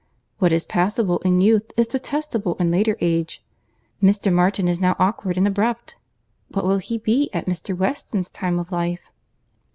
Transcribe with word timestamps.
What 0.39 0.51
is 0.51 0.65
passable 0.65 1.19
in 1.19 1.41
youth 1.41 1.71
is 1.77 1.85
detestable 1.85 2.55
in 2.55 2.71
later 2.71 2.97
age. 3.01 3.43
Mr. 4.01 4.33
Martin 4.33 4.67
is 4.67 4.81
now 4.81 4.95
awkward 4.97 5.37
and 5.37 5.47
abrupt; 5.47 5.95
what 6.47 6.65
will 6.65 6.79
he 6.79 6.97
be 6.97 7.29
at 7.33 7.45
Mr. 7.45 7.77
Weston's 7.77 8.31
time 8.31 8.57
of 8.57 8.71
life?" 8.71 9.11